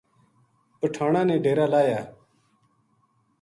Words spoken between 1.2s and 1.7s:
نے ڈیرا